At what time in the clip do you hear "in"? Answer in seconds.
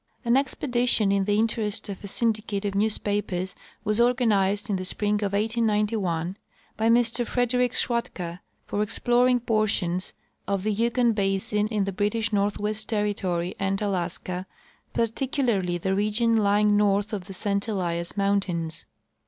1.11-1.25, 4.67-4.77, 11.67-11.83